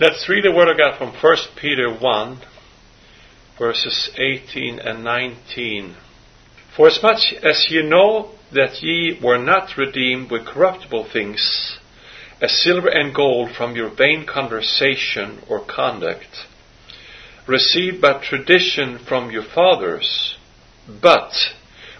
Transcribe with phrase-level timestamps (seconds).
[0.00, 2.38] Let's read the Word of God from 1 Peter 1,
[3.58, 5.96] verses 18 and 19.
[6.76, 11.78] For as much as ye know that ye were not redeemed with corruptible things,
[12.40, 16.46] as silver and gold from your vain conversation or conduct,
[17.48, 20.36] received by tradition from your fathers,
[21.02, 21.32] but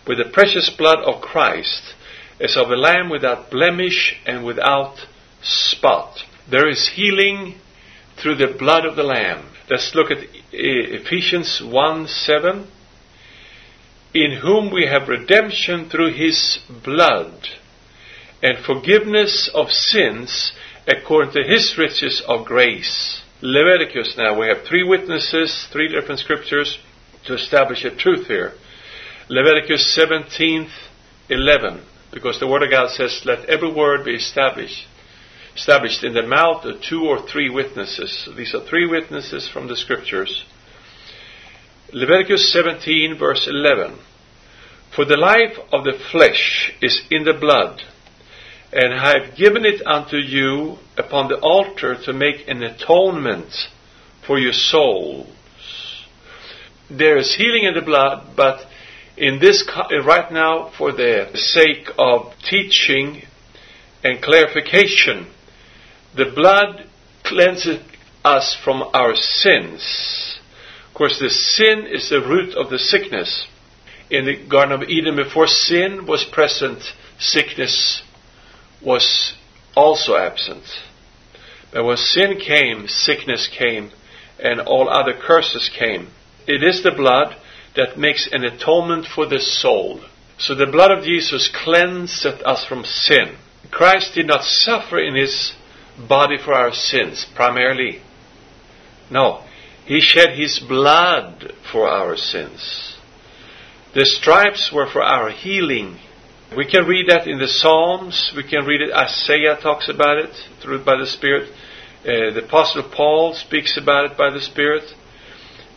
[0.06, 1.94] with the precious blood of Christ,
[2.40, 4.98] as of a lamb without blemish and without
[5.42, 6.20] spot.
[6.48, 7.56] There is healing
[8.20, 9.46] through the blood of the lamb.
[9.70, 12.66] Let's look at Ephesians 1 7.
[14.14, 17.48] In whom we have redemption through his blood
[18.42, 20.52] and forgiveness of sins
[20.86, 23.20] according to his riches of grace.
[23.42, 26.78] Leviticus now, we have three witnesses, three different scriptures
[27.26, 28.52] to establish a truth here.
[29.28, 30.68] Leviticus 17,
[31.28, 31.82] 11,
[32.12, 34.86] because the Word of God says, let every word be established,
[35.58, 38.28] established in the mouth of two or three witnesses.
[38.36, 40.44] These are three witnesses from the scriptures.
[41.92, 43.98] Leviticus 17 verse 11.
[44.94, 47.82] For the life of the flesh is in the blood,
[48.72, 53.52] and I have given it unto you upon the altar to make an atonement
[54.26, 55.26] for your souls.
[56.88, 58.66] There is healing in the blood, but
[59.16, 59.68] in this
[60.04, 63.22] right now, for the sake of teaching
[64.04, 65.26] and clarification,
[66.18, 66.84] the blood
[67.22, 67.80] cleanses
[68.24, 70.40] us from our sins.
[70.88, 73.46] Of course, the sin is the root of the sickness.
[74.10, 76.82] In the Garden of Eden, before sin was present,
[77.20, 78.02] sickness
[78.84, 79.34] was
[79.76, 80.64] also absent.
[81.72, 83.92] But when sin came, sickness came,
[84.40, 86.08] and all other curses came.
[86.48, 87.36] It is the blood
[87.76, 90.00] that makes an atonement for the soul.
[90.36, 93.36] So the blood of Jesus cleanseth us from sin.
[93.70, 95.52] Christ did not suffer in his
[96.06, 98.00] body for our sins, primarily.
[99.10, 99.44] No,
[99.86, 102.96] he shed his blood for our sins.
[103.94, 105.98] The stripes were for our healing.
[106.56, 108.32] We can read that in the Psalms.
[108.36, 108.92] We can read it.
[108.92, 110.30] Isaiah talks about it
[110.62, 111.50] through by the Spirit.
[112.02, 114.84] Uh, the Apostle Paul speaks about it by the Spirit.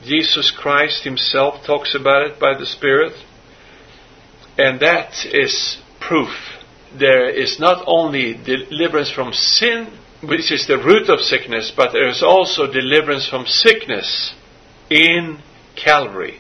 [0.04, 3.14] Jesus Christ himself talks about it by the Spirit.
[4.58, 6.30] And that is proof.
[6.98, 12.08] There is not only deliverance from sin, which is the root of sickness, but there
[12.08, 14.34] is also deliverance from sickness
[14.90, 15.40] in
[15.76, 16.40] Calvary.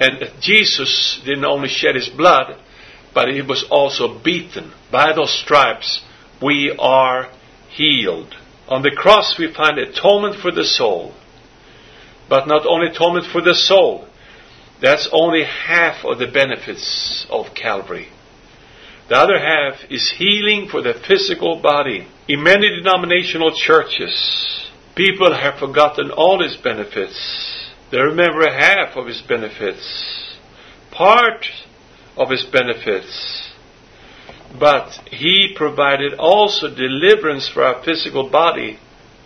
[0.00, 2.58] And Jesus didn't only shed his blood,
[3.14, 4.72] but he was also beaten.
[4.90, 6.02] By those stripes,
[6.42, 7.30] we are
[7.70, 8.34] healed.
[8.68, 11.14] On the cross, we find atonement for the soul.
[12.28, 14.08] But not only atonement for the soul,
[14.80, 18.08] that's only half of the benefits of Calvary.
[19.08, 22.08] The other half is healing for the physical body.
[22.26, 27.70] In many denominational churches, people have forgotten all his benefits.
[27.90, 30.38] They remember half of his benefits,
[30.90, 31.44] part
[32.16, 33.50] of his benefits.
[34.58, 38.78] But he provided also deliverance for our physical body,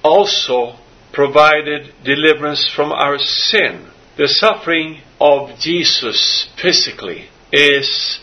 [0.03, 0.79] also
[1.13, 3.91] provided deliverance from our sin.
[4.17, 8.19] The suffering of Jesus physically is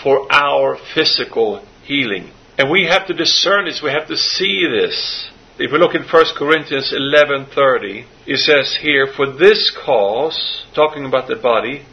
[0.00, 2.30] for our physical healing.
[2.60, 5.30] And we have to discern this, we have to see this.
[5.58, 11.26] If we look in 1 Corinthians 11:30, it says here, "For this cause, talking about
[11.26, 11.86] the body,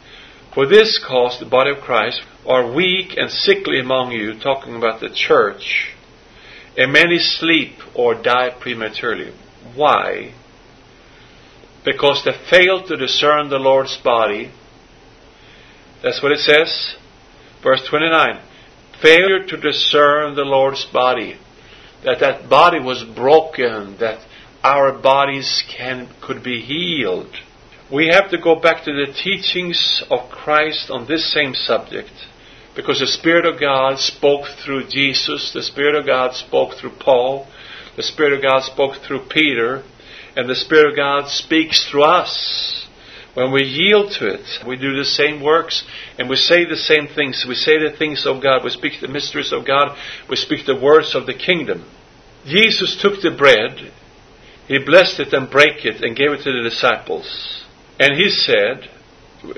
[0.52, 5.00] for this cause the body of Christ are weak and sickly among you, talking about
[5.00, 5.92] the church,
[6.76, 9.32] and many sleep or die prematurely."
[9.74, 10.32] Why?
[11.82, 14.50] Because they fail to discern the Lord's body.
[16.02, 16.96] That's what it says.
[17.62, 18.40] Verse 29
[19.02, 21.38] failure to discern the Lord's body.
[22.04, 24.20] That that body was broken, that
[24.62, 27.34] our bodies can, could be healed.
[27.92, 32.12] We have to go back to the teachings of Christ on this same subject.
[32.76, 37.48] Because the Spirit of God spoke through Jesus, the Spirit of God spoke through Paul,
[37.96, 39.82] the Spirit of God spoke through Peter,
[40.36, 42.86] and the Spirit of God speaks through us.
[43.38, 45.84] When we yield to it, we do the same works
[46.18, 47.46] and we say the same things.
[47.48, 48.64] We say the things of God.
[48.64, 49.96] We speak the mysteries of God.
[50.28, 51.88] We speak the words of the kingdom.
[52.46, 53.92] Jesus took the bread,
[54.66, 57.62] he blessed it and broke it and gave it to the disciples.
[58.00, 58.90] And he said,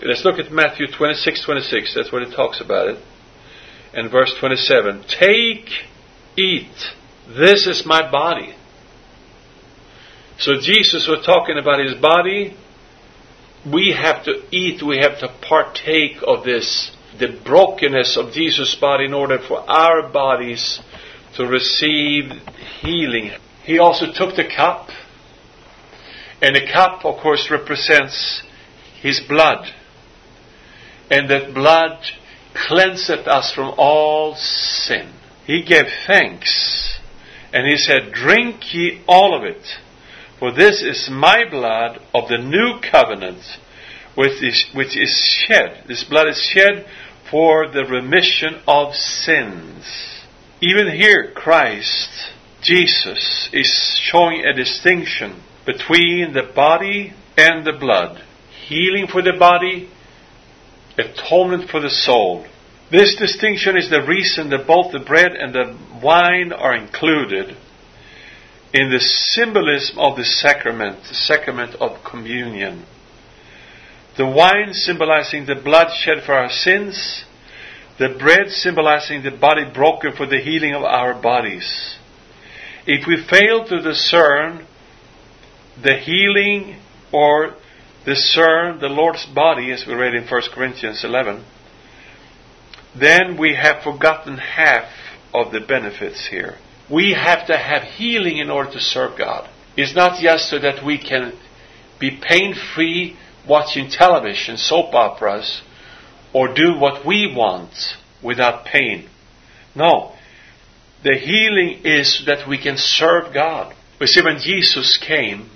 [0.05, 1.95] let's look at Matthew 26, 26.
[1.95, 3.03] That's what it talks about it.
[3.95, 5.05] And verse 27.
[5.09, 5.71] Take,
[6.37, 6.93] eat.
[7.27, 8.55] This is my body.
[10.39, 12.59] So Jesus was talking about his body
[13.67, 19.05] we have to eat, we have to partake of this, the brokenness of Jesus' body
[19.05, 20.81] in order for our bodies
[21.37, 22.31] to receive
[22.81, 23.33] healing.
[23.65, 24.89] He also took the cup
[26.43, 28.43] And the cup, of course, represents
[29.01, 29.67] his blood.
[31.11, 31.99] And that blood
[32.55, 35.13] cleanseth us from all sin.
[35.45, 36.99] He gave thanks.
[37.53, 39.67] And he said, Drink ye all of it,
[40.41, 43.43] for this is my blood of the new covenant,
[44.15, 45.85] which is, which is shed.
[45.87, 46.87] This blood is shed
[47.31, 50.25] for the remission of sins.
[50.63, 52.09] Even here, Christ,
[52.63, 58.23] Jesus, is showing a distinction between the body and the blood.
[58.67, 59.91] Healing for the body,
[60.97, 62.47] atonement for the soul.
[62.91, 67.59] This distinction is the reason that both the bread and the wine are included
[68.73, 72.85] in the symbolism of the sacrament, the sacrament of communion.
[74.17, 77.25] The wine symbolizing the blood shed for our sins,
[77.99, 81.97] the bread symbolizing the body broken for the healing of our bodies.
[82.87, 84.67] If we fail to discern
[85.83, 86.81] the healing
[87.13, 87.55] or
[88.05, 91.45] discern the Lord's body, as we read in 1 Corinthians 11,
[92.99, 94.91] then we have forgotten half
[95.35, 96.57] of the benefits here.
[96.91, 99.49] We have to have healing in order to serve God.
[99.77, 101.33] It's not just so that we can
[101.99, 103.17] be pain free
[103.49, 105.63] watching television, soap operas,
[106.33, 109.09] or do what we want without pain.
[109.75, 110.13] No.
[111.03, 113.75] The healing is that we can serve God.
[114.01, 115.51] We see when Jesus came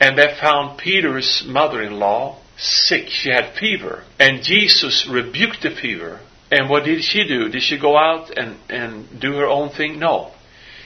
[0.00, 5.70] and they found Peter's mother in law sick, she had fever, and Jesus rebuked the
[5.70, 6.20] fever.
[6.52, 7.48] And what did she do?
[7.48, 9.98] Did she go out and, and do her own thing?
[9.98, 10.32] No.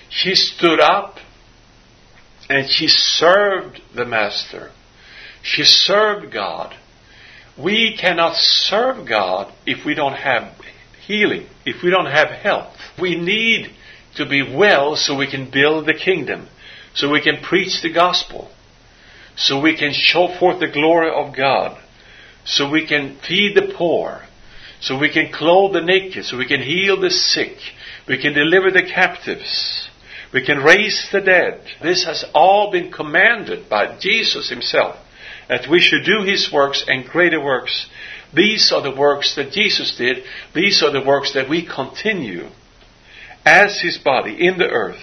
[0.08, 1.16] She stood up
[2.48, 4.70] and she served the Master.
[5.42, 6.72] She served God.
[7.58, 10.54] We cannot serve God if we don't have
[11.04, 12.76] healing, if we don't have health.
[13.00, 13.72] We need
[14.14, 16.46] to be well so we can build the kingdom,
[16.94, 18.52] so we can preach the gospel,
[19.34, 21.76] so we can show forth the glory of God,
[22.44, 24.22] so we can feed the poor,
[24.80, 27.56] so we can clothe the naked, so we can heal the sick,
[28.08, 29.88] we can deliver the captives,
[30.32, 31.62] we can raise the dead.
[31.82, 34.96] This has all been commanded by Jesus Himself
[35.48, 37.88] that we should do His works and greater works.
[38.34, 40.24] These are the works that Jesus did.
[40.54, 42.48] These are the works that we continue
[43.44, 45.02] as His body in the earth.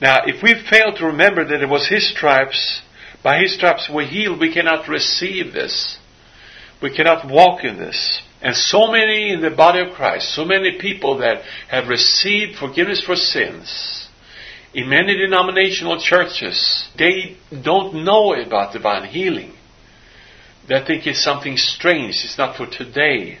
[0.00, 2.82] Now, if we fail to remember that it was His stripes,
[3.22, 5.98] by His stripes we healed, we cannot receive this.
[6.82, 8.20] We cannot walk in this.
[8.44, 13.02] And so many in the body of Christ, so many people that have received forgiveness
[13.02, 14.06] for sins,
[14.74, 19.54] in many denominational churches, they don't know about divine healing.
[20.68, 22.20] They think it's something strange.
[22.22, 23.38] It's not for today.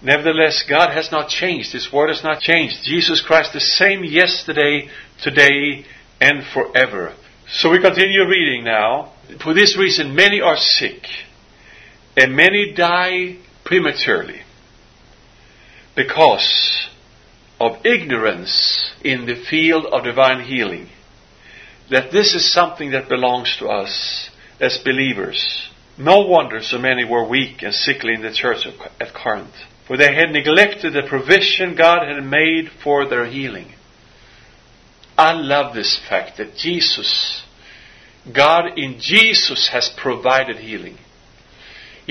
[0.00, 1.72] Nevertheless, God has not changed.
[1.72, 2.84] His word has not changed.
[2.84, 4.88] Jesus Christ the same yesterday,
[5.22, 5.84] today,
[6.22, 7.14] and forever.
[7.48, 9.12] So we continue reading now.
[9.44, 11.02] For this reason, many are sick,
[12.16, 13.36] and many die
[13.72, 14.42] prematurely
[15.96, 16.88] because
[17.58, 20.88] of ignorance in the field of divine healing.
[21.90, 24.28] That this is something that belongs to us
[24.60, 25.70] as believers.
[25.96, 28.66] No wonder so many were weak and sickly in the church
[29.00, 29.54] at Corinth,
[29.86, 33.72] for they had neglected the provision God had made for their healing.
[35.16, 37.42] I love this fact that Jesus,
[38.34, 40.98] God in Jesus has provided healing.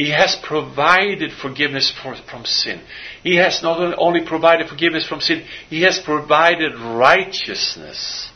[0.01, 2.81] He has provided forgiveness for, from sin.
[3.21, 8.31] He has not only provided forgiveness from sin, He has provided righteousness.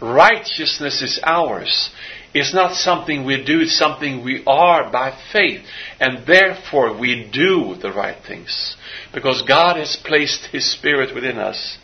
[0.00, 1.90] Righteousness is ours.
[2.32, 5.66] It's not something we do, it's something we are by faith.
[5.98, 8.76] And therefore we do the right things.
[9.12, 11.78] Because God has placed His Spirit within us.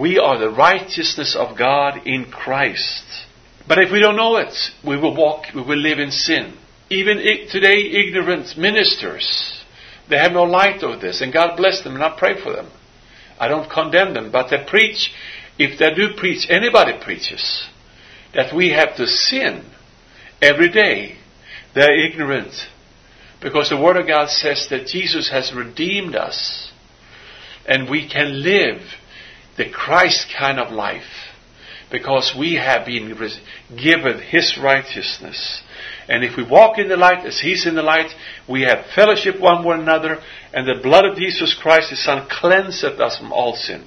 [0.00, 3.04] We are the righteousness of God in Christ.
[3.68, 6.56] But if we don't know it, we will walk, we will live in sin
[6.90, 7.18] even
[7.50, 9.62] today ignorant ministers,
[10.08, 12.70] they have no light of this, and God bless them, and I pray for them.
[13.38, 15.12] I don't condemn them, but they preach,
[15.58, 17.66] if they do preach, anybody preaches,
[18.34, 19.64] that we have to sin
[20.40, 21.16] every day.
[21.74, 22.54] They're ignorant.
[23.40, 26.72] Because the Word of God says that Jesus has redeemed us,
[27.66, 28.80] and we can live
[29.56, 31.28] the Christ kind of life
[31.90, 33.08] because we have been
[33.76, 35.62] given His righteousness.
[36.08, 38.10] And if we walk in the light as He's in the light,
[38.48, 40.18] we have fellowship one with another,
[40.54, 43.84] and the blood of Jesus Christ, His Son, cleanseth us from all sin.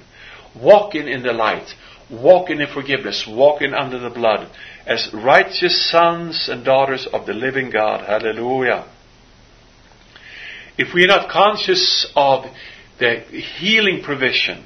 [0.54, 1.74] Walking in the light,
[2.10, 4.48] walking in forgiveness, walking under the blood,
[4.86, 8.06] as righteous sons and daughters of the living God.
[8.06, 8.86] Hallelujah.
[10.78, 12.44] If we are not conscious of
[12.98, 14.64] the healing provision,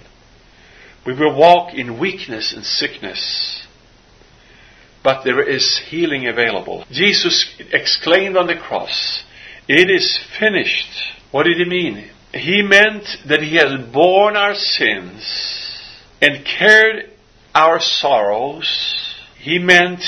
[1.07, 3.66] we will walk in weakness and sickness.
[5.07, 6.85] But there is healing available.
[6.91, 9.23] Jesus exclaimed on the cross,
[9.69, 10.91] It is finished.
[11.31, 12.11] What did he mean?
[12.33, 15.81] He meant that he has borne our sins
[16.21, 17.09] and carried
[17.55, 19.15] our sorrows.
[19.39, 20.03] He meant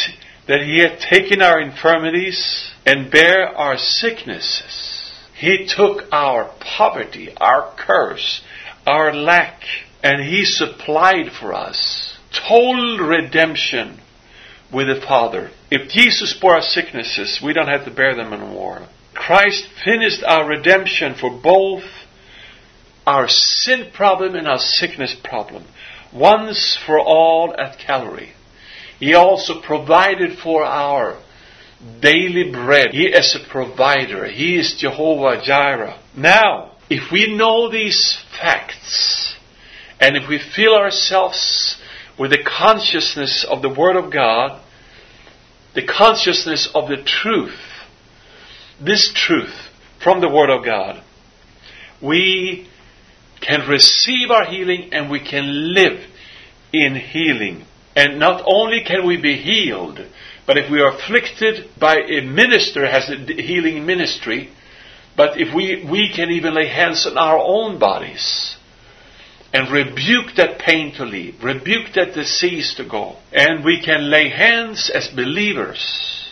[0.49, 5.13] that he had taken our infirmities and bare our sicknesses.
[5.39, 8.43] He took our poverty, our curse,
[8.85, 9.63] our lack,
[10.03, 14.01] and he supplied for us total redemption
[14.73, 15.51] with the Father.
[15.71, 18.87] If Jesus bore our sicknesses, we don't have to bear them anymore.
[19.15, 21.85] Christ finished our redemption for both
[23.07, 25.65] our sin problem and our sickness problem
[26.13, 28.33] once for all at Calvary.
[28.99, 31.21] He also provided for our
[32.01, 32.89] daily bread.
[32.93, 34.27] He is a provider.
[34.27, 35.99] He is Jehovah Jireh.
[36.17, 39.37] Now, if we know these facts,
[40.01, 41.78] and if we feel ourselves
[42.19, 44.61] with the consciousness of the Word of God,
[45.75, 47.59] the consciousness of the truth,
[48.81, 49.55] this truth
[50.03, 51.03] from the Word of God,
[52.03, 52.69] we
[53.41, 56.05] can receive our healing and we can live
[56.73, 57.65] in healing.
[57.95, 60.05] And not only can we be healed,
[60.47, 64.51] but if we are afflicted by a minister has a healing ministry,
[65.17, 68.58] but if we, we can even lay hands on our own bodies
[69.53, 73.17] and rebuke that pain to leave, rebuke that disease to go.
[73.33, 76.29] And we can lay hands as believers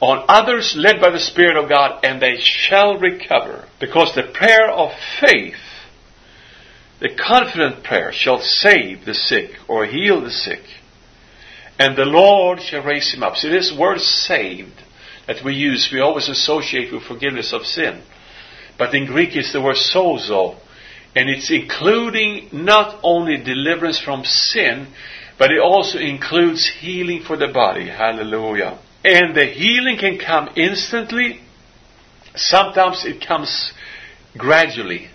[0.00, 3.66] on others led by the Spirit of God, and they shall recover.
[3.78, 5.60] Because the prayer of faith,
[7.00, 10.62] the confident prayer, shall save the sick or heal the sick.
[11.78, 13.36] And the Lord shall raise him up.
[13.36, 14.82] See, this word saved
[15.26, 18.02] that we use, we always associate with forgiveness of sin.
[18.78, 20.56] But in Greek it's the word sozo,
[21.14, 24.86] and it's including not only deliverance from sin,
[25.38, 27.88] but it also includes healing for the body.
[27.88, 28.78] Hallelujah.
[29.04, 31.40] And the healing can come instantly.
[32.36, 33.72] Sometimes it comes
[34.36, 35.08] gradually.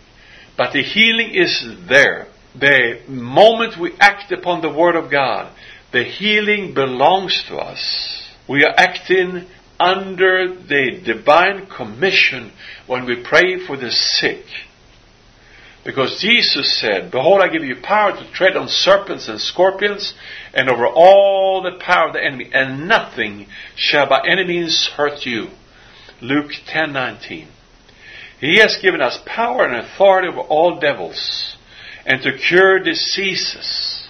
[0.57, 2.27] But the healing is there.
[2.59, 5.53] The moment we act upon the Word of God,
[5.91, 8.27] the healing belongs to us.
[8.49, 9.47] We are acting
[9.79, 12.51] under the divine commission
[12.87, 14.45] when we pray for the sick.
[15.85, 20.15] Because Jesus said, Behold, I give you power to tread on serpents and scorpions,
[20.51, 25.27] and over all the power of the enemy, and nothing shall by any means hurt
[25.27, 25.49] you.
[26.21, 27.49] Luke 10:19.
[28.39, 31.55] He has given us power and authority over all devils,
[32.03, 34.07] and to cure diseases.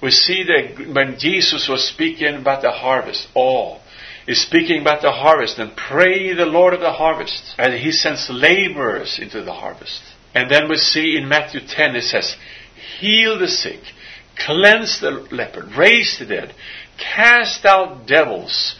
[0.00, 3.80] We see that when Jesus was speaking about the harvest, all
[4.26, 8.28] is speaking about the harvest and pray the Lord of the harvest, and He sends
[8.28, 10.02] laborers into the harvest.
[10.34, 12.36] And then we see in Matthew 10 it says,
[12.98, 13.80] Heal the sick,
[14.36, 16.54] cleanse the leper, raise the dead,
[16.98, 18.76] cast out devils.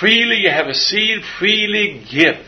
[0.00, 2.44] Freely you have received, freely give.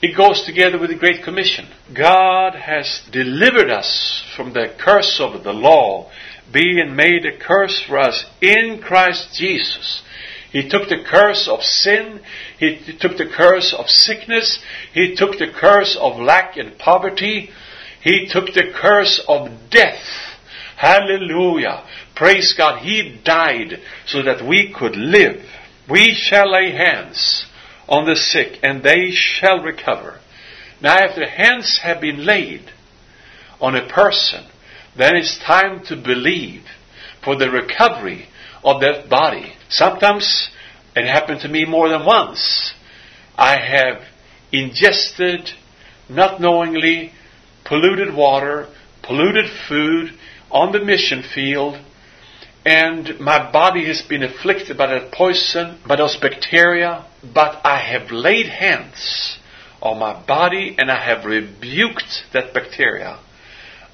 [0.00, 1.66] It goes together with the Great Commission.
[1.92, 6.10] God has delivered us from the curse of the law,
[6.52, 10.02] being made a curse for us in Christ Jesus.
[10.50, 12.20] He took the curse of sin.
[12.58, 14.58] He took the curse of sickness.
[14.92, 17.50] He took the curse of lack and poverty.
[18.00, 20.04] He took the curse of death.
[20.76, 21.84] Hallelujah.
[22.14, 22.82] Praise God.
[22.82, 25.42] He died so that we could live.
[25.88, 27.46] We shall lay hands
[27.88, 30.20] on the sick and they shall recover.
[30.80, 32.70] Now if the hands have been laid
[33.60, 34.46] on a person,
[34.96, 36.64] then it's time to believe
[37.24, 38.28] for the recovery
[38.64, 39.52] of that body.
[39.68, 40.50] Sometimes
[40.96, 42.72] it happened to me more than once.
[43.36, 44.02] I have
[44.52, 45.50] ingested,
[46.08, 47.12] not knowingly,
[47.64, 48.68] polluted water,
[49.02, 50.12] polluted food
[50.50, 51.78] on the mission field,
[52.64, 58.10] and my body has been afflicted by that poison, by those bacteria, but I have
[58.10, 59.38] laid hands
[59.80, 63.20] on my body and I have rebuked that bacteria.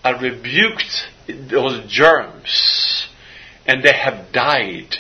[0.03, 1.09] I rebuked
[1.51, 3.09] those germs
[3.67, 4.97] and they have died.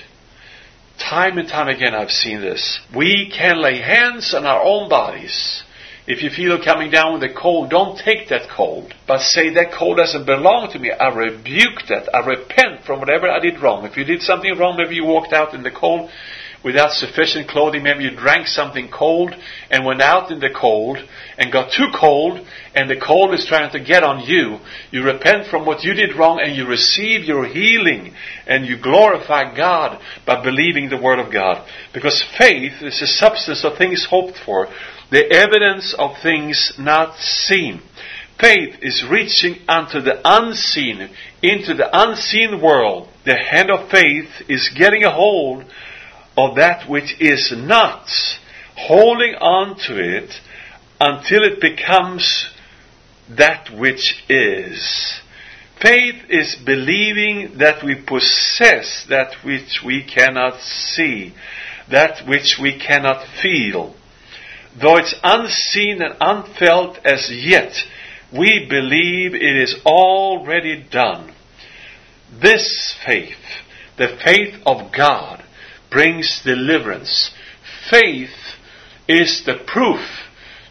[0.99, 2.80] Time and time again, I've seen this.
[2.94, 5.62] We can lay hands on our own bodies.
[6.06, 9.73] If you feel coming down with a cold, don't take that cold, but say that
[9.73, 10.90] cold doesn't belong to me.
[10.90, 12.14] I rebuke that.
[12.14, 13.87] I repent from whatever I did wrong.
[13.87, 16.11] If you did something wrong, maybe you walked out in the cold,
[16.64, 17.83] without sufficient clothing.
[17.83, 19.35] Maybe you drank something cold
[19.71, 20.99] and went out in the cold
[21.37, 22.44] and got too cold
[22.75, 24.59] and the cold is trying to get on you.
[24.90, 28.14] You repent from what you did wrong and you receive your healing
[28.47, 31.68] and you glorify God by believing the Word of God.
[31.92, 34.68] Because faith is the substance of things hoped for,
[35.11, 37.83] the evidence of things not seen.
[38.40, 41.09] Faith is reaching unto the unseen,
[41.40, 45.64] into the unseen world the hand of faith is getting a hold
[46.37, 48.09] of that which is not,
[48.76, 50.31] holding on to it
[51.00, 52.50] until it becomes
[53.29, 55.21] that which is.
[55.81, 61.35] Faith is believing that we possess that which we cannot see,
[61.91, 63.95] that which we cannot feel.
[64.81, 67.75] Though it's unseen and unfelt as yet,
[68.33, 71.33] we believe it is already done.
[72.41, 73.37] This faith,
[73.97, 75.44] the faith of God,
[75.95, 77.31] brings deliverance.
[77.89, 78.35] Faith
[79.07, 80.01] is the proof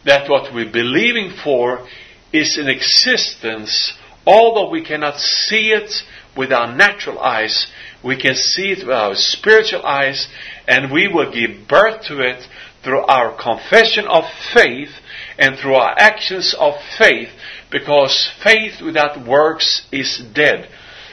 [0.06, 1.88] that what we're believing for
[2.34, 3.94] is in existence,
[4.28, 5.90] although we cannot see it
[6.36, 7.72] with our natural eyes,
[8.04, 10.28] we can see it with our spiritual eyes,
[10.68, 12.46] and we will give birth to it
[12.84, 14.90] through our confession of faith
[15.38, 17.30] and through our actions of faith,
[17.72, 20.68] because faith without works is dead.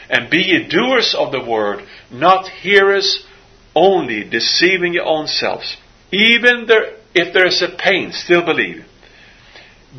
[0.08, 3.24] And be ye doers of the word, not hearers
[3.74, 5.76] only, deceiving your own selves.
[6.12, 8.84] Even there, if there is a pain, still believe.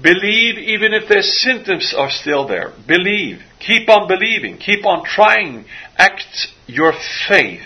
[0.01, 2.71] Believe even if the symptoms are still there.
[2.87, 3.41] Believe.
[3.59, 4.57] Keep on believing.
[4.57, 5.65] Keep on trying.
[5.97, 6.93] Act your
[7.27, 7.61] faith.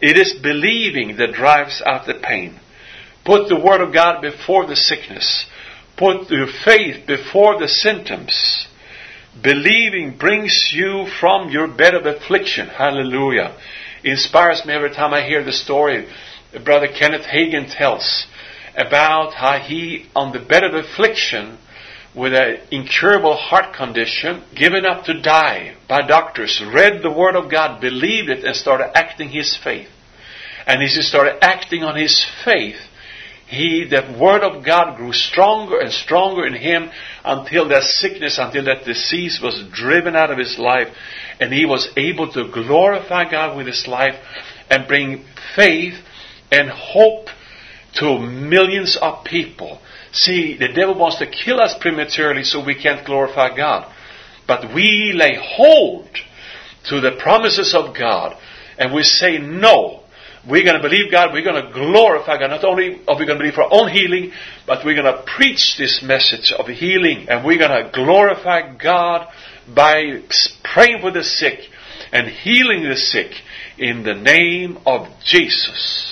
[0.00, 2.58] It is believing that drives out the pain.
[3.24, 5.46] Put the Word of God before the sickness.
[5.96, 8.66] Put your faith before the symptoms.
[9.40, 12.66] Believing brings you from your bed of affliction.
[12.66, 13.56] Hallelujah.
[14.04, 16.08] Inspires me every time I hear the story
[16.64, 18.26] Brother Kenneth Hagin tells
[18.76, 21.58] about how he, on the bed of affliction,
[22.14, 27.50] with an incurable heart condition, given up to die by doctors, read the Word of
[27.50, 29.88] God, believed it, and started acting his faith.
[30.66, 32.76] And as he started acting on his faith,
[33.52, 36.90] he, that word of God grew stronger and stronger in him
[37.24, 40.88] until that sickness, until that disease was driven out of his life.
[41.40, 44.14] And he was able to glorify God with his life
[44.70, 45.94] and bring faith
[46.50, 47.28] and hope
[47.94, 49.80] to millions of people.
[50.12, 53.92] See, the devil wants to kill us prematurely so we can't glorify God.
[54.46, 56.08] But we lay hold
[56.88, 58.36] to the promises of God
[58.78, 60.01] and we say no
[60.48, 61.32] we're going to believe God.
[61.32, 62.48] We're going to glorify God.
[62.48, 64.32] Not only are we going to believe for our own healing,
[64.66, 67.28] but we're going to preach this message of healing.
[67.28, 69.28] And we're going to glorify God
[69.72, 70.22] by
[70.64, 71.60] praying for the sick
[72.12, 73.30] and healing the sick
[73.78, 76.11] in the name of Jesus.